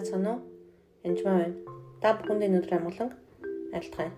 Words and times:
Байцгаана 0.00 0.32
уу? 0.32 0.40
Янжмаа 1.04 1.36
байна. 1.44 1.56
Та 2.00 2.16
бүхэнд 2.16 2.44
өнөөдөр 2.46 2.72
амгалан 2.72 3.10
айлтгая. 3.76 4.12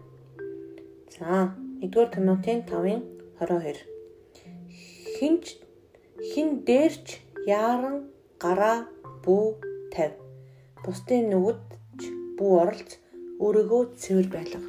За, 1.10 1.50
1-р 1.82 2.06
Тимотийн 2.14 2.62
5-ын 2.70 3.02
22. 3.42 3.82
Хинч 5.18 5.58
хин 6.22 6.62
дээрч 6.62 7.18
яаран 7.50 8.06
гараа 8.38 8.86
бүү 9.26 9.58
тавь. 9.90 10.14
Бусдын 10.86 11.34
нүгэж 11.34 12.06
бүү 12.38 12.52
оролц 12.62 13.02
өөрийгөө 13.42 13.82
цэвэр 13.98 14.28
байлга. 14.30 14.62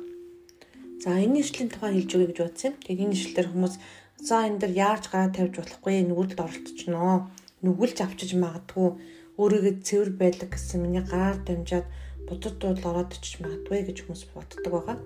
За, 0.97 1.13
энэ 1.21 1.45
ишлэлийн 1.45 1.69
тухай 1.69 1.93
хэлж 1.93 2.09
өгье 2.09 2.29
гэж 2.33 2.39
бодсон. 2.41 2.73
Тэгээд 2.81 3.05
энэ 3.05 3.13
ишлэлээр 3.13 3.49
хүмүүс 3.53 3.75
за 4.17 4.49
энэ 4.49 4.65
дэр 4.65 4.73
яарч 4.73 5.13
гараа 5.13 5.29
тавьж 5.29 5.61
болохгүй 5.61 6.09
нүгэлд 6.09 6.41
оролцчихноо. 6.41 7.29
Нүгэлж 7.61 7.97
авчиж 8.01 8.33
магадгүй 8.33 8.97
өөрийгөө 9.41 9.81
цэвэр 9.81 10.09
байлаг 10.21 10.49
гэсэн 10.53 10.85
миний 10.85 11.01
гараар 11.01 11.41
дамжаад 11.41 11.87
будад 12.29 12.55
дуудал 12.61 12.89
ороод 12.91 13.17
ичиж 13.17 13.41
магадгүй 13.41 13.81
гэж 13.89 13.97
хүмүүс 14.05 14.23
боддог 14.29 14.61
байгаа. 14.69 14.97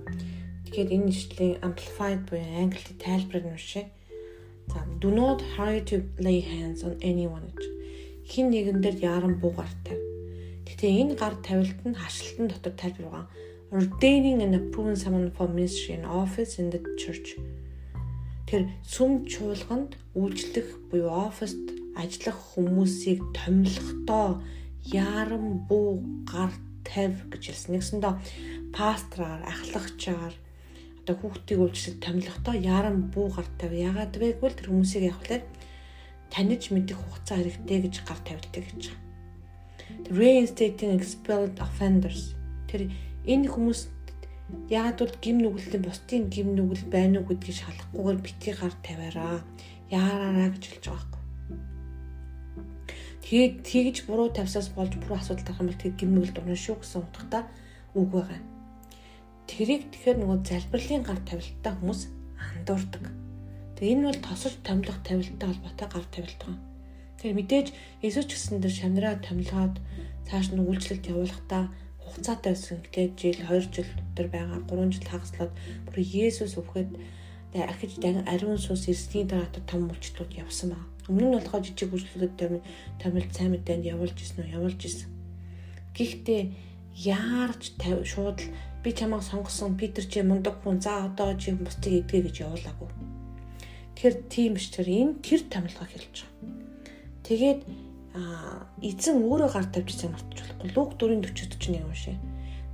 Тэгэхээр 0.67 0.94
энэ 0.95 1.12
ишлэлийн 1.16 1.62
amplified 1.63 2.22
буюу 2.27 2.44
англи 2.59 2.94
тайлбарыг 3.00 3.45
уншъя. 3.48 3.88
За 4.67 4.84
do 5.00 5.09
not 5.16 5.40
hurry 5.55 5.81
to 5.90 6.03
lay 6.20 6.44
hands 6.44 6.84
on 6.84 7.00
anyone. 7.00 7.48
Хин 8.27 8.52
нэгэн 8.52 8.84
дээр 8.84 8.98
яран 9.00 9.40
буу 9.40 9.55
гар 9.55 9.72
тавь. 9.88 10.03
Гэтэ 10.67 10.88
энэ 10.91 11.16
гар 11.16 11.39
тавилт 11.39 11.80
нь 11.88 11.95
хашлтан 11.95 12.52
дотор 12.52 12.75
тайлбар 12.75 13.08
байгаа. 13.08 13.25
Ordaining 13.72 14.44
and 14.44 14.55
approving 14.59 15.00
someone 15.00 15.31
for 15.31 15.48
ministry 15.48 15.95
and 15.95 16.05
office 16.05 16.59
in 16.59 16.67
the 16.72 16.80
church. 17.00 17.39
Тэр 18.48 18.67
сүм 18.84 19.23
чуулганд 19.28 19.95
үйлчлэх 20.16 20.91
буюу 20.91 21.12
оффист 21.28 21.64
ажиллах 21.98 22.38
хүмүүсийг 22.53 23.20
томилохдоо 23.34 24.42
яран 24.86 25.66
буу 25.67 26.06
гар 26.30 26.53
тавь 26.86 27.17
гэж 27.34 27.44
хэлсэн. 27.50 27.73
Нэгсэндээ 27.73 28.14
пастраар, 28.72 29.42
ахлагчаар 29.44 30.34
одоо 31.02 31.16
хүүхдийг 31.18 31.59
үйлчлэл 31.59 32.03
томилохдоо 32.06 32.56
яран 32.56 33.09
буу 33.12 33.28
гар 33.34 33.48
тавь. 33.59 33.73
Ягаад 33.73 34.14
вэ 34.16 34.38
гэвэл 34.38 34.58
тэр 34.58 34.70
хүмүүсийг 34.70 35.03
яг 35.09 35.18
хэлээд 35.20 35.45
таниж 36.31 36.64
мэдэх 36.72 36.98
хугацаа 37.02 37.38
хэрэгтэй 37.42 37.80
гэж 37.81 37.95
гар 38.06 38.20
тавьдаг 38.22 38.64
гэж 38.64 38.84
байна. 38.94 39.06
Reinstating 40.14 40.92
expelled 41.00 41.58
offenders. 41.59 42.38
Тэр 42.70 42.92
энэ 43.25 43.50
хүмүүс 43.52 43.90
яагаад 44.72 45.00
бол 45.02 45.16
гим 45.23 45.38
нүгэлтэн 45.44 45.81
бусдын 45.84 46.23
гим 46.31 46.56
нүгэл 46.56 46.86
байна 46.92 47.20
уу 47.20 47.28
гэдгийг 47.31 47.58
шалахгүйгээр 47.59 48.20
битгий 48.23 48.56
гар 48.56 48.73
тавиараа. 48.84 49.40
Яараараа 49.92 50.52
гэж 50.52 50.64
хэлж 50.68 50.86
байгаа 50.92 51.17
Тэгээд 53.28 53.56
тэгж 53.67 53.97
буруу 54.08 54.31
тавьсаас 54.31 54.72
болж 54.72 54.95
буруу 54.95 55.20
асуудал 55.20 55.44
гарах 55.44 55.59
юм 55.59 55.67
бол 55.67 55.83
тэг 55.83 56.00
гимнүүл 56.00 56.31
дурна 56.31 56.56
шүү 56.56 56.80
гэсэн 56.80 57.03
утгатай 57.03 57.44
үг 57.92 58.08
байгаа. 58.08 58.39
Тэрийг 59.52 59.92
тэгэхээр 59.92 60.17
нөгөө 60.23 60.39
залбирлын 60.47 61.03
гар 61.03 61.19
тавилттай 61.28 61.73
хүмүүс 61.75 62.02
андуурдаг. 62.39 63.06
Тэгээ 63.75 63.94
энэ 64.00 64.08
бол 64.08 64.22
тосож 64.23 64.53
томилох 64.64 65.00
тавилттай 65.03 65.47
холбоотой 65.52 65.88
гар 65.92 66.06
тавилт 66.08 66.39
байна. 66.39 66.64
Тэгэхээр 67.19 67.36
мэдээж 67.36 67.67
Есүс 68.00 68.25
ч 68.28 68.31
гэсэн 68.31 68.64
тэр 68.64 68.72
шамнараа 68.80 69.16
томилгоод 69.19 69.75
цааш 70.23 70.47
нь 70.56 70.64
үйлчлэлт 70.64 71.12
явуулахдаа 71.12 71.64
хугацаатай 72.00 72.56
байсан. 72.56 72.80
Тэгээд 72.80 73.14
жил 73.19 73.39
2 73.44 73.75
жил 73.75 73.89
дотор 74.16 74.28
байгаа 74.31 74.59
3 74.72 74.95
жил 74.95 75.08
хагаслаад 75.12 75.52
бүр 75.84 75.97
Есүс 76.00 76.56
өвхөд 76.56 76.95
ахиж 77.53 77.98
ариун 78.03 78.59
сүнс 78.59 78.90
ирсний 78.92 79.23
дараа 79.23 79.48
том 79.67 79.88
үйлчлүүд 79.88 80.38
явсан 80.44 80.76
байна. 80.76 80.88
Өмнө 81.08 81.28
нь 81.31 81.36
болохоор 81.40 81.64
жижиг 81.64 81.94
үйлчлүүлүүд 81.95 82.36
томилт 83.00 83.31
сайн 83.31 83.52
мэдээнд 83.56 83.88
явуулж 83.88 84.17
исэн 84.20 84.44
үү? 84.44 84.56
Явуулж 84.59 84.81
исэн. 84.84 85.08
Гэхдээ 85.95 86.42
яарч 87.08 87.80
шууд 88.03 88.40
би 88.84 88.90
чамайг 88.91 89.24
сонгосон 89.24 89.80
Питер 89.80 90.03
чи 90.03 90.22
мундаг 90.22 90.59
хүн 90.62 90.81
за 90.84 91.08
одоо 91.08 91.31
чи 91.40 91.56
бусдыг 91.56 92.03
эдгээ 92.03 92.22
гэж 92.28 92.35
явуулаагүй. 92.44 92.90
Тэгэхээр 93.96 94.16
тийм 94.28 94.52
биш 94.59 94.68
тэр 94.69 94.88
энэ 94.91 95.24
тэр 95.24 95.41
томилгоо 95.47 95.88
хэлж 95.88 96.16
байгаа. 96.28 96.68
Тэгээд 97.24 97.59
эзэн 98.84 99.18
өөрөө 99.24 99.50
гар 99.56 99.68
тавьчихсан 99.72 100.12
мартаж 100.12 100.38
болохгүй. 100.38 100.69
Луг 100.75 100.90
4:40-41 101.00 101.88
уншия. 101.88 102.18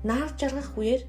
Наар 0.04 0.30
жаргах 0.36 0.76
үеэр 0.76 1.02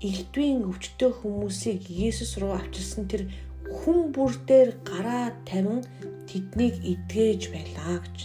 элдвийн 0.00 0.64
өвчтөе 0.64 1.12
хүмүүсийг 1.12 1.84
Есүс 1.92 2.40
руу 2.40 2.56
авчирсан 2.56 3.04
тэр 3.04 3.28
хүн 3.68 4.16
бүр 4.16 4.32
дээр 4.48 4.80
гараа 4.80 5.36
тавин 5.44 5.84
тэднийг 6.24 6.80
эдгэж 6.80 7.52
байлаа 7.52 8.00
гэж. 8.00 8.18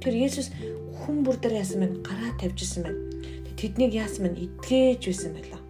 Тэр 0.00 0.14
Есүс 0.16 0.48
хүн 1.04 1.20
бүр 1.20 1.36
дээр 1.36 1.60
яасан 1.60 1.84
байна? 1.84 2.00
Гараа 2.00 2.32
тавьжсэн 2.40 2.82
байна. 2.88 3.00
Тэднийг 3.60 3.92
яасан 3.92 4.24
байна? 4.24 4.40
Эдгэж 4.40 5.00
байсан 5.04 5.32
байлаа. 5.36 5.60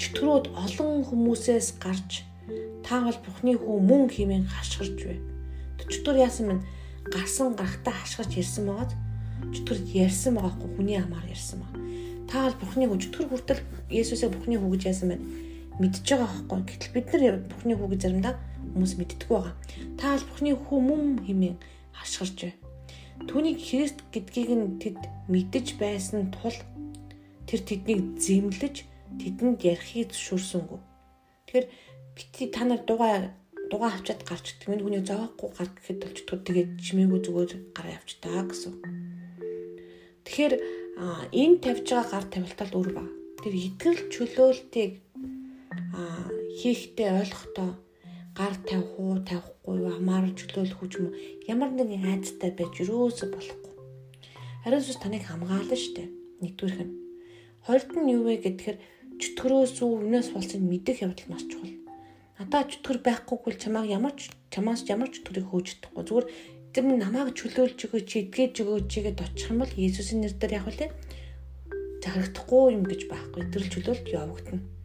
Чөтгөрүүд 0.00 0.46
олон 0.56 1.04
хүмүүсээс 1.04 1.76
гарч 1.76 2.24
та 2.80 3.04
бол 3.04 3.18
Бухны 3.28 3.60
хүү 3.60 3.76
мөн 3.84 4.08
хэмээн 4.08 4.48
хашгирч 4.48 5.04
бай. 5.04 5.20
Чөтгөр 5.84 6.16
яасан 6.24 6.44
байна? 6.48 6.64
Гарсан 7.12 7.52
гарахтаа 7.52 7.92
хашгирч 7.92 8.40
ирсэн 8.40 8.72
байгаад 8.72 8.92
чөтгөр 9.52 9.78
ярьсан 10.00 10.40
байгаа 10.40 10.52
хгүй 10.56 10.70
хүний 10.80 10.96
амаар 10.96 11.28
ярьсан 11.28 11.60
байгаа. 11.60 11.84
Та 12.26 12.50
бол 12.50 12.58
Бухны 12.60 12.84
хүү 12.90 12.98
чөтгөр 13.06 13.26
хүртэл 13.30 13.60
Есүсээ 13.90 14.30
Бухны 14.34 14.58
хүү 14.58 14.70
гэж 14.74 14.82
яасан 14.90 15.14
байна? 15.14 15.26
Мэдж 15.78 16.02
байгаа 16.02 16.30
байхгүй. 16.50 16.60
Гэтэл 16.66 16.94
бид 16.94 17.06
нар 17.14 17.38
Бухны 17.46 17.74
хүү 17.78 17.88
гэж 17.94 18.00
заримдаа 18.02 18.34
хүмүүс 18.76 18.94
мэддэг 18.98 19.28
байгаа. 19.30 19.54
Та 19.96 20.14
аль 20.16 20.26
бүхний 20.28 20.52
хүмүүм 20.52 21.24
хэмээн 21.24 21.56
хашгирч 21.96 22.38
бай. 22.44 22.54
Түүнийг 23.24 23.58
Христ 23.64 23.98
гэдгийг 24.12 24.50
нь 24.52 24.76
тэд 24.82 25.00
мэдэж 25.32 25.80
байсан 25.80 26.28
тул 26.34 26.56
тэр 27.48 27.60
тэднийг 27.64 28.20
зэмлэж 28.20 28.84
тэдэнд 29.16 29.64
ярихыг 29.64 30.12
зөвшөөрсөнгөө. 30.12 30.80
Тэгэхээр 31.48 31.66
бити 32.12 32.44
та 32.52 32.68
нар 32.68 32.84
дугаа 32.84 33.32
дугаа 33.72 33.96
авчаад 33.96 34.20
гарч 34.28 34.52
идэх. 34.52 34.68
Миний 34.68 34.84
хүний 34.84 35.00
зовоохгүй 35.00 35.50
гар 35.56 35.70
гэхэд 35.72 35.98
болчдгоо 36.04 36.38
тэгээд 36.44 36.70
чимээгүй 36.84 37.20
зүгээр 37.24 37.52
гараа 37.72 37.96
явч 37.96 38.10
таа 38.20 38.44
гэсэн. 38.44 38.74
Тэгэхээр 40.28 40.54
энэ 40.96 41.60
тавьж 41.60 41.86
байгаа 41.92 42.10
гар 42.10 42.26
тавилтал 42.32 42.72
өөр 42.72 42.90
ба. 42.96 43.04
Тэр 43.44 43.52
итгэл 43.52 44.00
чөлөөлтийг 44.08 44.92
хийхдээ 46.56 47.10
ойлгохдоо 47.20 47.70
гар 48.32 48.54
тавих 48.68 48.96
уу 48.96 49.20
тавихгүй 49.20 49.74
юу 49.80 49.92
хамаарч 49.92 50.36
чөлөөлөх 50.40 50.80
үү 50.80 50.90
юм 50.96 51.08
ямар 51.52 51.70
нэгэн 51.76 52.04
айцтай 52.16 52.50
байж 52.56 52.72
юусоо 52.80 53.28
болохгүй. 53.28 53.72
Харин 54.64 54.80
зүс 54.80 54.98
таныг 55.00 55.24
хамгаална 55.28 55.76
штэ. 55.76 56.08
Нэгдүгээрх 56.40 56.80
нь. 56.84 56.96
Хоёрд 57.64 57.90
нь 57.96 58.12
юу 58.16 58.24
вэ 58.28 58.34
гэхээр 58.44 58.78
чөтгөрөөс 59.20 59.76
үү 59.84 59.92
өнөөс 60.04 60.28
болсон 60.32 60.62
мэдэх 60.68 61.04
явдал 61.04 61.28
маш 61.32 61.44
чухал. 61.48 61.76
Надаа 62.40 62.68
чөтгөр 62.68 62.98
байхгүйг 63.04 63.56
чамааг 63.56 63.86
ямар 63.88 64.12
чамаас 64.52 64.84
ямар 64.88 65.08
ч 65.08 65.24
төрийг 65.24 65.48
хөөж 65.48 65.66
чадахгүй. 65.80 66.04
Зүгээр 66.04 66.26
тэр 66.76 66.84
минь 66.84 67.00
намааг 67.00 67.32
чөлөөлж 67.32 67.88
өгөө 67.88 68.02
чи 68.04 68.28
эдгэж 68.28 68.54
өгөө 68.60 68.84
чигээд 68.92 69.24
очих 69.24 69.48
юм 69.48 69.64
бол 69.64 69.72
Иесусийн 69.80 70.20
нэрээр 70.28 70.60
яг 70.60 70.68
үлээ 70.68 70.90
зарагдахгүй 72.04 72.76
юм 72.76 72.84
гэж 72.84 73.00
байхгүй. 73.08 73.42
Тэр 73.48 73.64
чөлөөлт 73.72 74.06
явагдана 74.12 74.76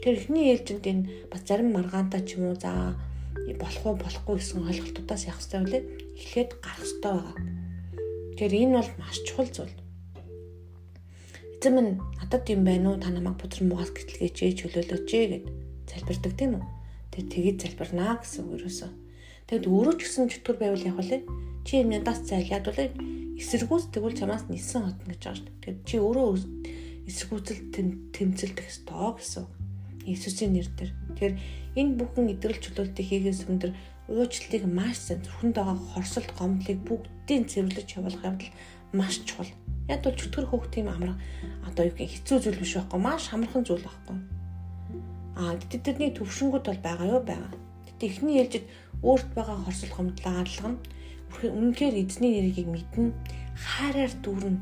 Тэр 0.00 0.16
ихний 0.16 0.56
ээлжинд 0.56 0.84
энэ 0.88 1.28
бас 1.28 1.44
зарим 1.44 1.76
маргаантай 1.76 2.24
ч 2.24 2.40
юм 2.40 2.48
уу 2.48 2.56
за 2.56 2.96
болох 3.60 3.84
уу 3.84 4.00
болохгүй 4.00 4.40
гэсэн 4.40 4.64
ойлголтуудаас 4.64 5.28
явах 5.28 5.44
хэрэгтэй 5.44 5.60
үлээ 5.60 5.82
эхлээд 6.16 6.50
гарах 6.64 6.88
хэрэгтэй 6.88 7.12
байгаа. 7.12 7.36
Тэгэхээр 8.32 8.54
энэ 8.64 8.76
бол 8.80 8.90
маш 8.96 9.16
чухал 9.28 9.50
зүйл. 9.52 9.76
Эзэн 11.60 11.72
минь 11.76 11.92
надад 12.16 12.48
юм 12.48 12.64
байна 12.64 12.86
уу? 12.88 12.96
Та 12.96 13.12
намайг 13.12 13.36
будран 13.36 13.68
муугаас 13.68 13.92
гэтлгээч 13.92 14.36
ээ 14.40 14.56
чөлөөлөөч 14.56 15.08
гэд 15.12 15.44
залбирдаг 15.84 16.32
тийм 16.32 16.52
үү? 16.56 16.64
Тэр 17.12 17.24
тэгээд 17.28 17.58
залбирнаа 17.60 18.24
гэсэн 18.24 18.48
үг 18.48 18.64
юусэн. 18.64 18.88
Тэгэд 19.50 19.66
өөрөө 19.66 19.94
ч 19.98 20.00
гэсэн 20.06 20.30
чөтгөр 20.30 20.56
байвал 20.62 20.86
яг 20.86 20.96
үлээ 21.02 21.20
чи 21.66 21.82
юм 21.82 21.90
ядаас 21.90 22.22
зайлаад 22.22 22.70
үлээ 22.70 22.88
эсэргүүц 23.34 23.90
тэгвэл 23.90 24.14
чамаас 24.14 24.46
нисэн 24.46 24.86
хотно 24.86 25.10
гэж 25.10 25.20
байгаа 25.26 25.38
шүү 25.42 25.46
дээ. 25.50 25.58
Тэгэхээр 25.58 25.78
чи 25.90 25.96
өөрөө 25.98 26.28
эсэргүүцэл 27.10 27.60
тэмцэлдэх 28.14 28.70
ёстой 28.70 29.10
гэсэн. 29.18 29.44
Иесусийн 30.06 30.54
нэрээр. 30.54 30.92
Тэгэхээр 31.18 31.34
энэ 31.82 31.96
бүхэн 31.98 32.30
идрэл 32.30 32.62
чөлөөлтийг 32.62 33.06
хийгээс 33.10 33.50
өндөр 33.50 33.72
уучлалыг 34.06 34.64
маш 34.70 34.96
сайн 35.02 35.18
зөвхөн 35.26 35.50
байгаа 35.50 35.76
хорсолт 35.98 36.30
гомдлыг 36.38 36.78
бүгдийг 36.86 37.50
цэвэрлэж 37.50 37.88
явуулах 37.98 38.22
явдал 38.22 38.54
маш 38.94 39.18
чухал. 39.26 39.50
Яг 39.90 40.02
бол 40.06 40.14
чөтгөр 40.14 40.46
хөөхт 40.46 40.78
юм 40.78 40.94
амрах 40.94 41.18
одоо 41.66 41.90
юу 41.90 41.94
гэх 41.98 42.22
хэцүү 42.22 42.38
зүйл 42.38 42.62
биш 42.62 42.78
байхгүй 42.78 43.00
маш 43.02 43.30
хамархан 43.30 43.66
зүйл 43.66 43.82
байхгүй. 43.82 44.18
Аа 45.38 45.58
тэдний 45.58 46.10
төвшнгүүд 46.14 46.64
бол 46.70 46.80
байгаа 46.86 47.06
юу 47.18 47.22
байгаа. 47.22 47.50
Тэд 47.86 48.00
ихний 48.06 48.42
ээлжид 48.42 48.66
өөрт 49.02 49.28
байгаа 49.36 49.58
хорсол 49.64 49.92
гомдлоо 49.96 50.32
гаргалгана. 50.36 50.78
Үнэхээр 51.40 51.96
эзний 52.02 52.32
нэрийг 52.40 52.68
мэднэ. 52.68 53.12
Хайраар 53.56 54.12
дүүрнэ. 54.24 54.60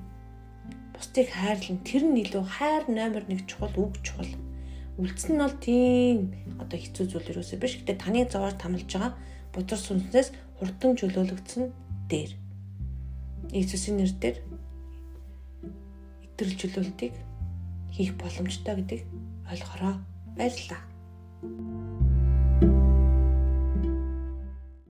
Бусдыг 0.94 1.28
хайрлан 1.30 1.78
тэр 1.86 2.02
нь 2.06 2.20
илүү 2.22 2.44
хайр 2.44 2.84
номер 2.90 3.22
1 3.26 3.46
чухал 3.46 3.74
үг 3.78 3.98
чухал 4.02 4.30
Үлдсэн 4.98 5.38
нь 5.38 5.42
бол 5.46 5.54
тийм 5.62 6.18
одоо 6.58 6.74
хэцүү 6.74 7.06
зүйл 7.06 7.30
юусоо 7.38 7.58
биш. 7.62 7.78
Гэтэ 7.78 8.02
таны 8.02 8.26
зовоор 8.26 8.58
тамлж 8.58 8.90
байгаа 8.90 9.14
бодор 9.54 9.78
сүнснээс 9.78 10.34
хурдан 10.58 10.98
чөлөөлөгдсөн 10.98 11.70
дээр. 12.10 12.34
Иесусийн 13.54 14.02
нэрээр 14.02 14.42
хүндрэл 16.18 16.58
чөлөөлтийг 16.58 17.14
хийх 17.94 18.18
боломжтой 18.18 18.74
гэдгийг 18.82 19.06
ойлгороо. 19.46 20.02
Баярлалаа. 20.34 20.82